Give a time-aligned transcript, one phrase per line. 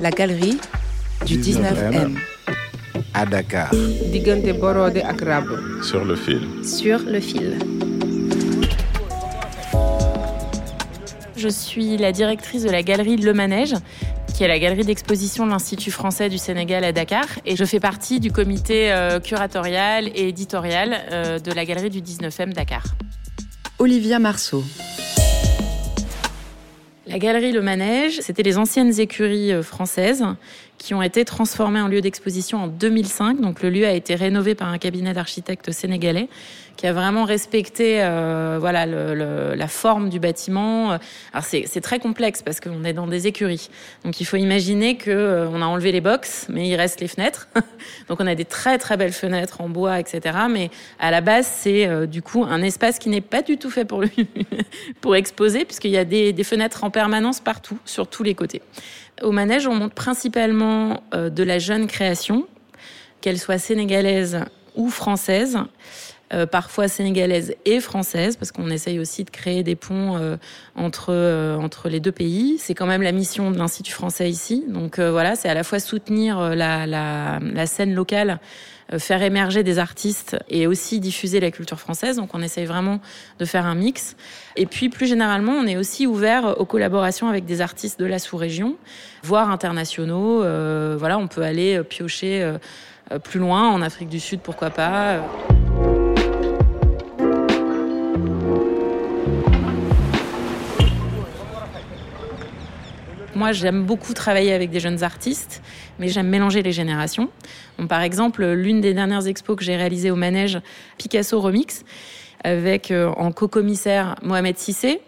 [0.00, 0.58] La galerie
[1.24, 2.16] du 19M.
[3.14, 3.70] À Dakar.
[4.12, 5.22] diggante Borode ak.
[5.82, 6.40] Sur le fil.
[6.62, 7.58] Sur le fil.
[11.36, 13.74] Je suis la directrice de la galerie Le Manège,
[14.34, 17.26] qui est la galerie d'exposition de l'Institut français du Sénégal à Dakar.
[17.46, 22.02] Et je fais partie du comité euh, curatorial et éditorial euh, de la galerie du
[22.02, 22.84] 19e Dakar.
[23.78, 24.62] Olivia Marceau.
[27.08, 30.24] La galerie Le Manège, c'était les anciennes écuries euh, françaises
[30.86, 33.40] qui ont été transformées en lieu d'exposition en 2005.
[33.40, 36.28] Donc le lieu a été rénové par un cabinet d'architectes sénégalais
[36.76, 40.90] qui a vraiment respecté euh, voilà la forme du bâtiment.
[41.32, 43.68] Alors c'est très complexe parce qu'on est dans des écuries.
[44.04, 47.08] Donc il faut imaginer que euh, on a enlevé les box, mais il reste les
[47.08, 47.48] fenêtres.
[48.08, 50.38] Donc on a des très très belles fenêtres en bois, etc.
[50.48, 53.70] Mais à la base c'est euh, du coup un espace qui n'est pas du tout
[53.70, 54.04] fait pour
[55.00, 58.62] pour exposer puisqu'il y a des fenêtres en permanence partout sur tous les côtés.
[59.22, 62.46] Au manège, on montre principalement euh, de la jeune création,
[63.20, 64.40] qu'elle soit sénégalaise
[64.74, 65.58] ou française.
[66.32, 70.36] Euh, parfois sénégalaise et française, parce qu'on essaye aussi de créer des ponts euh,
[70.74, 72.56] entre, euh, entre les deux pays.
[72.58, 74.64] C'est quand même la mission de l'Institut français ici.
[74.66, 78.40] Donc voilà, c'est à la fois soutenir la, la scène locale,
[78.98, 82.16] faire émerger des artistes et aussi diffuser la culture française.
[82.16, 83.00] Donc on essaye vraiment
[83.38, 84.16] de faire un mix.
[84.56, 88.18] Et puis plus généralement, on est aussi ouvert aux collaborations avec des artistes de la
[88.18, 88.76] sous-région,
[89.22, 90.38] voire internationaux.
[90.98, 92.52] voilà, on peut aller piocher
[93.22, 95.20] plus loin, en Afrique du Sud, pourquoi pas.
[103.36, 105.60] Moi, j'aime beaucoup travailler avec des jeunes artistes,
[105.98, 107.28] mais j'aime mélanger les générations.
[107.86, 110.58] Par exemple, l'une des dernières expos que j'ai réalisées au Manège,
[110.96, 111.84] Picasso Remix,
[112.44, 115.02] avec euh, en co-commissaire Mohamed Sissé,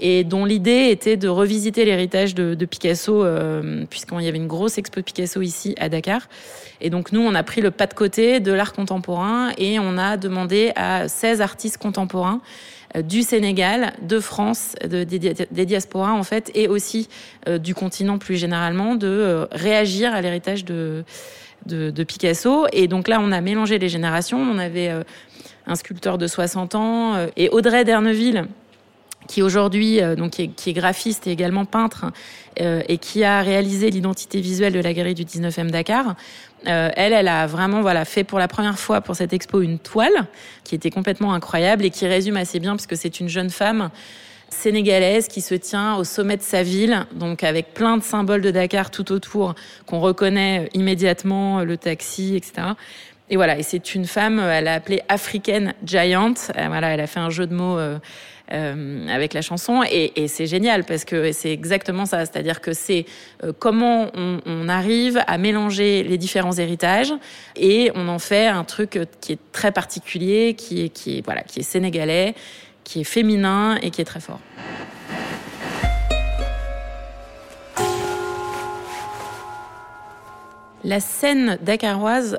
[0.00, 4.78] et dont l'idée était de revisiter l'héritage de, Picasso, euh, puisqu'il y avait une grosse
[4.78, 6.28] expo de Picasso ici à Dakar.
[6.80, 9.98] Et donc nous, on a pris le pas de côté de l'art contemporain et on
[9.98, 12.40] a demandé à 16 artistes contemporains
[12.96, 17.08] euh, du Sénégal, de France, de, des, diasporas en fait, et aussi
[17.48, 21.04] euh, du continent plus généralement, de réagir à l'héritage de,
[21.66, 22.66] de, Picasso.
[22.72, 24.38] Et donc là, on a mélangé les générations.
[24.40, 24.92] On avait
[25.66, 28.46] un sculpteur de 60 ans et Audrey Derneville
[29.28, 32.06] qui aujourd'hui euh, donc qui est, qui est, graphiste et également peintre
[32.60, 36.16] euh, et qui a réalisé l'identité visuelle de la galerie du 19e Dakar.
[36.66, 39.78] Euh, elle, elle a vraiment voilà fait pour la première fois pour cette expo une
[39.78, 40.26] toile
[40.64, 43.90] qui était complètement incroyable et qui résume assez bien puisque c'est une jeune femme
[44.48, 48.50] sénégalaise qui se tient au sommet de sa ville, donc avec plein de symboles de
[48.50, 49.54] Dakar tout autour
[49.86, 52.68] qu'on reconnaît immédiatement, le taxi, etc.
[53.30, 56.34] Et voilà, et c'est une femme, elle a appelé African Giant.
[56.54, 57.78] Voilà, elle a fait un jeu de mots.
[57.78, 57.98] Euh,
[58.52, 63.04] euh, avec la chanson et, c'est génial parce que c'est exactement ça, c'est-à-dire que c'est
[63.44, 67.12] euh, comment on, arrive à mélanger les différents héritages
[67.56, 71.42] et on en fait un truc qui est très particulier, qui est qui est voilà,
[71.42, 72.34] qui est sénégalais,
[72.84, 74.40] qui est féminin et qui est très fort.
[80.84, 82.38] La scène dakaroise,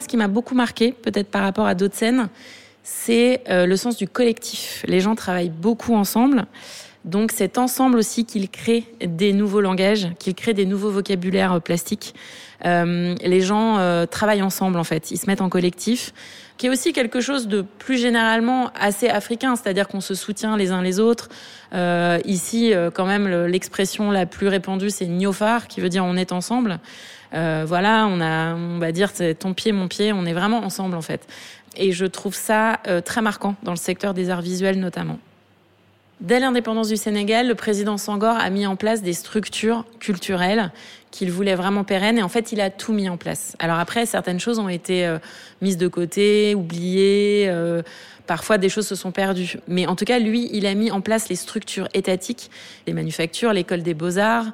[0.00, 2.28] ce qui m'a beaucoup marqué, peut-être par rapport à d'autres scènes,
[2.82, 4.84] c'est euh, le sens du collectif.
[4.86, 6.46] Les gens travaillent beaucoup ensemble.
[7.04, 11.60] Donc c'est ensemble aussi qu'ils créent des nouveaux langages, qu'ils créent des nouveaux vocabulaires euh,
[11.60, 12.14] plastiques.
[12.64, 16.12] Euh, les gens euh, travaillent ensemble en fait, ils se mettent en collectif,
[16.58, 20.70] qui est aussi quelque chose de plus généralement assez africain, c'est-à-dire qu'on se soutient les
[20.70, 21.28] uns les autres.
[21.74, 26.30] Euh, ici, quand même, l'expression la plus répandue, c'est Niofar, qui veut dire on est
[26.30, 26.78] ensemble.
[27.32, 30.96] voilà, on a, on va dire, c'est ton pied, mon pied, on est vraiment ensemble
[30.96, 31.26] en fait.
[31.76, 35.18] Et je trouve ça très marquant dans le secteur des arts visuels notamment.
[36.22, 40.70] Dès l'indépendance du Sénégal, le président Sangor a mis en place des structures culturelles
[41.10, 43.56] qu'il voulait vraiment pérennes et en fait, il a tout mis en place.
[43.58, 45.18] Alors après, certaines choses ont été euh,
[45.62, 47.82] mises de côté, oubliées, euh,
[48.26, 49.58] parfois des choses se sont perdues.
[49.68, 52.50] Mais en tout cas, lui, il a mis en place les structures étatiques,
[52.86, 54.46] les manufactures, l'école des beaux-arts,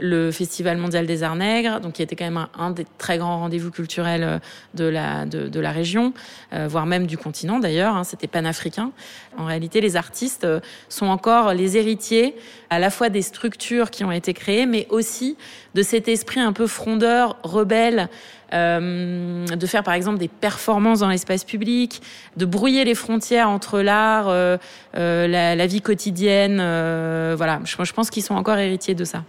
[0.00, 3.38] le Festival mondial des arts nègres, donc qui était quand même un, des très grands
[3.38, 4.40] rendez-vous culturels
[4.74, 6.12] de la, de, la région,
[6.52, 8.90] euh, voire même du continent d'ailleurs, hein, c'était panafricain.
[9.38, 10.46] En réalité, les artistes
[10.88, 12.34] sont encore les héritiers
[12.74, 15.36] à la fois des structures qui ont été créées, mais aussi
[15.74, 18.08] de cet esprit un peu frondeur, rebelle,
[18.52, 22.02] euh, de faire par exemple des performances dans l'espace public,
[22.36, 24.56] de brouiller les frontières entre l'art, euh,
[24.96, 26.56] euh, la, vie quotidienne.
[27.36, 29.22] voilà, je pense qu'ils sont encore héritiers de ça.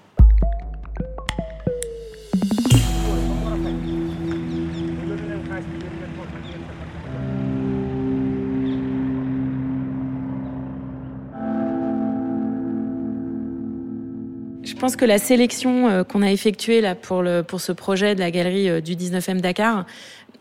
[14.85, 19.41] Pense que la sélection qu'on a effectuée pour ce projet de la galerie du 19e
[19.41, 19.87] Dakar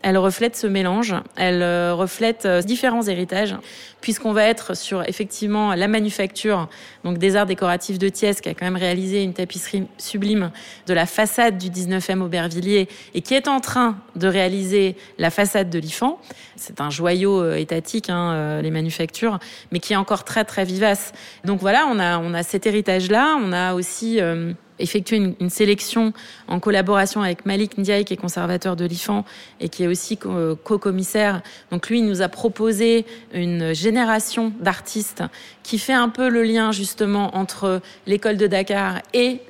[0.05, 3.55] elle reflète ce mélange, elle euh, reflète euh, différents héritages,
[4.01, 6.69] puisqu'on va être sur effectivement la manufacture,
[7.03, 10.51] donc des arts décoratifs de Thiès, qui a quand même réalisé une tapisserie sublime
[10.85, 15.71] de la façade du 19e Aubervilliers et qui est en train de réaliser la façade
[15.71, 16.19] de l'IFAN.
[16.55, 19.39] C'est un joyau euh, étatique, hein, les manufactures,
[19.71, 21.13] mais qui est encore très très vivace.
[21.45, 24.19] Donc voilà, on a, on a cet héritage-là, on a aussi
[24.79, 26.13] effectué une, sélection
[26.47, 29.25] en collaboration avec Malik Ndiaye, qui est conservateur de l'IFAN
[29.59, 31.41] et qui est aussi co-commissaire.
[31.71, 35.23] Donc lui, il nous a proposé une génération d'artistes
[35.65, 39.41] qui fait un peu le lien justement entre l'école de Dakar et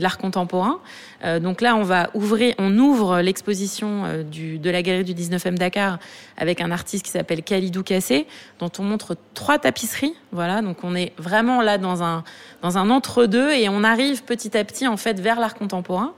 [0.00, 0.80] l'art contemporain.
[1.24, 5.54] Euh, donc là, on va ouvrir, on ouvre l'exposition euh, de la galerie du 19e
[5.54, 6.00] Dakar
[6.36, 8.26] avec un artiste qui s'appelle Khalidou Kassé,
[8.58, 10.14] dont on montre trois tapisseries.
[10.32, 12.24] Voilà, donc on est vraiment là dans un
[12.60, 16.12] dans un entre-deux et on arrive petit à petit en fait vers l'art contemporain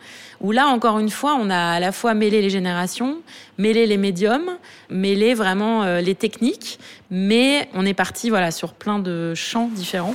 [0.45, 3.17] où là encore une fois, on a à la fois mêlé les générations,
[3.57, 4.59] mêlé les médiums,
[4.91, 6.79] mêlé vraiment euh, les techniques,
[7.11, 10.15] mais on est parti voilà sur plein de champs différents.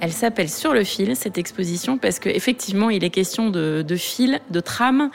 [0.00, 4.40] Elle s'appelle Sur le fil, cette exposition, parce qu'effectivement, il est question de, de fil,
[4.50, 5.10] de trame,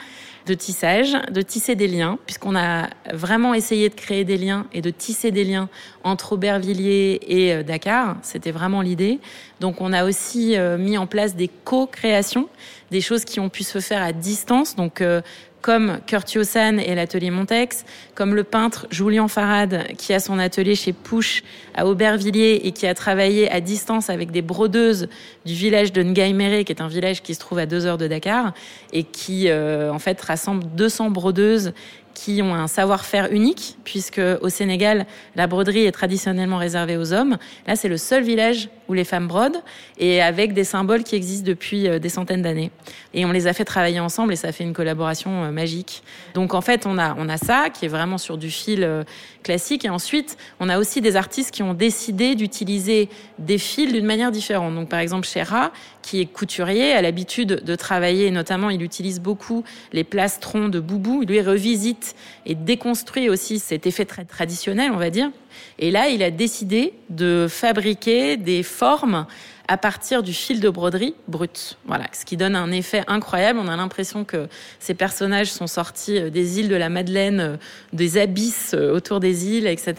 [0.46, 4.80] de tissage, de tisser des liens, puisqu'on a vraiment essayé de créer des liens et
[4.80, 5.68] de tisser des liens
[6.02, 8.16] entre Aubervilliers et euh, Dakar.
[8.22, 9.20] C'était vraiment l'idée.
[9.60, 12.48] Donc on a aussi euh, mis en place des co-créations,
[12.90, 14.74] des choses qui ont pu se faire à distance.
[14.74, 15.22] Donc euh,
[15.62, 20.74] comme Kurt Yosan et l'atelier Montex, comme le peintre Julien Farad qui a son atelier
[20.74, 21.42] chez Pouche
[21.74, 25.08] à Aubervilliers et qui a travaillé à distance avec des brodeuses
[25.46, 28.08] du village de Ngaïméré, qui est un village qui se trouve à deux heures de
[28.08, 28.52] Dakar
[28.92, 31.72] et qui euh, en fait rassemble 200 brodeuses
[32.14, 35.06] qui ont un savoir-faire unique, puisque au Sénégal,
[35.36, 37.38] la broderie est traditionnellement réservée aux hommes.
[37.66, 39.62] Là, c'est le seul village où les femmes brodent,
[39.98, 42.70] et avec des symboles qui existent depuis euh, des centaines d'années.
[43.14, 46.02] Et on les a fait travailler ensemble, et ça fait une collaboration euh, magique.
[46.34, 49.04] Donc en fait, on a, on a ça, qui est vraiment sur du fil euh,
[49.42, 54.06] classique, et ensuite, on a aussi des artistes qui ont décidé d'utiliser des fils d'une
[54.06, 54.74] manière différente.
[54.74, 55.72] Donc par exemple, Shera,
[56.02, 61.22] qui est couturier, a l'habitude de travailler, notamment il utilise beaucoup les plastrons de Boubou,
[61.22, 62.01] il lui revisite
[62.46, 65.30] et déconstruit aussi cet effet très traditionnel, on va dire.
[65.78, 69.26] Et là, il a décidé de fabriquer des formes
[69.68, 71.78] à partir du fil de broderie brut.
[71.86, 73.58] Voilà, ce qui donne un effet incroyable.
[73.58, 77.56] On a l'impression que ces personnages sont sortis euh, des îles de la Madeleine, euh,
[77.92, 79.94] des abysses euh, autour des îles, etc.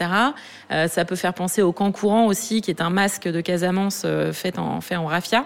[0.69, 4.57] ça peut faire penser au camp courant aussi, qui est un masque de Casamance fait
[4.57, 5.45] en, fait en raffia.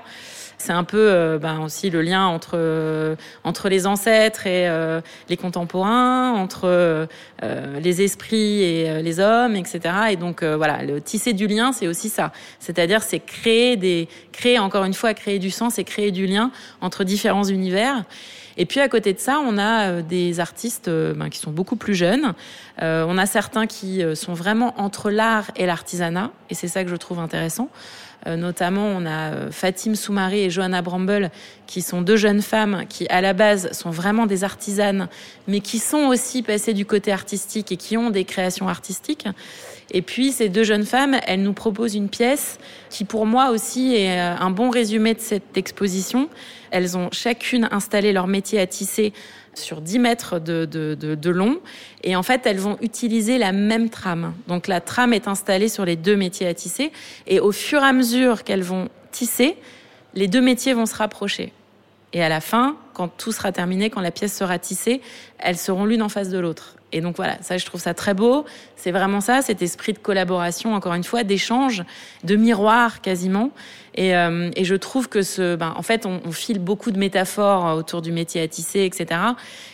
[0.58, 5.02] C'est un peu euh, ben, aussi le lien entre euh, entre les ancêtres et euh,
[5.30, 7.08] les contemporains, entre
[7.80, 9.80] les esprits et les hommes, etc.
[10.12, 12.32] Et donc voilà, le tisser du lien, c'est aussi ça.
[12.60, 16.52] C'est-à-dire, c'est créer des créer encore une fois créer du sens et créer du lien
[16.82, 18.04] entre différents univers.
[18.58, 21.94] Et puis à côté de ça, on a des artistes ben, qui sont beaucoup plus
[21.94, 22.34] jeunes.
[22.82, 26.96] on a certains qui sont vraiment entre l'art et l'artisanat, et c'est ça que je
[26.96, 27.70] trouve intéressant.
[28.26, 31.30] Euh, notamment, on a euh, Fatim Soumari et Johanna Bramble,
[31.68, 35.08] qui sont deux jeunes femmes qui, à la base, sont vraiment des artisanes,
[35.48, 39.28] mais qui sont aussi passées du côté artistique et qui ont des créations artistiques.
[39.92, 42.60] Et puis, ces deux jeunes femmes, elles nous proposent une pièce
[42.90, 46.28] qui, pour moi aussi, est euh, un bon résumé de cette exposition.
[46.72, 49.14] Elles ont chacune installé leur métier à tisser
[49.58, 51.60] sur 10 mètres de, de, de, long.
[52.04, 54.34] Et en fait, elles vont utiliser la même trame.
[54.48, 56.92] Donc la trame est installée sur les deux métiers à tisser.
[57.28, 59.58] Et au fur et à mesure qu'elles vont tisser,
[60.14, 61.54] les deux métiers vont se rapprocher.
[62.14, 65.02] Et à la fin, quand tout sera terminé, quand la pièce sera tissée,
[65.40, 66.77] elles seront l'une en face de l'autre.
[66.94, 68.46] Et donc voilà, ça je trouve ça très beau.
[68.76, 71.84] C'est vraiment ça, cet esprit de collaboration, encore une fois, d'échange,
[72.24, 73.52] de miroir quasiment.
[73.96, 78.02] Et, euh, je trouve que ce, ben, en fait, on, file beaucoup de métaphores autour
[78.02, 79.20] du métier à tisser, etc.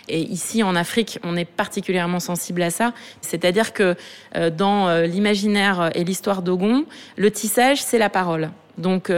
[0.08, 2.94] Et ici en Afrique, on est particulièrement sensible à ça.
[3.22, 3.96] C'est-à-dire que
[4.36, 6.86] euh, dans euh, l'imaginaire et l'histoire d'Ogon,
[7.18, 8.50] le tissage, c'est la parole.
[8.80, 9.12] Donc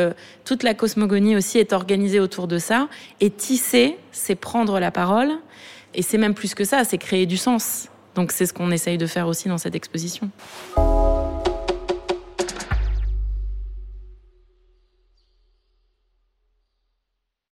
[0.44, 2.90] toute la cosmogonie aussi est organisée autour de ça.
[3.22, 5.32] Et tisser, c'est prendre la parole.
[5.96, 7.88] Et c'est même plus que ça, c'est créer du sens.
[8.16, 10.30] Donc c'est ce qu'on essaye de faire aussi dans cette exposition.